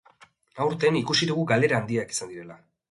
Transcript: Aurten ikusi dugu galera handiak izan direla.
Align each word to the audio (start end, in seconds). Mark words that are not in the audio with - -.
Aurten 0.65 0.97
ikusi 1.03 1.31
dugu 1.33 1.47
galera 1.55 1.81
handiak 1.83 2.19
izan 2.19 2.35
direla. 2.37 2.61